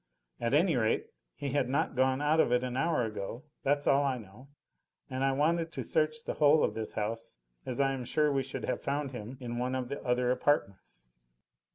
[0.39, 4.03] At any rate, he had not gone out of it an hour ago that's all
[4.03, 4.47] I know.
[5.11, 8.41] And I wanted to search the whole of this house, as I am sure we
[8.41, 11.05] should have found him in one of the other apartments.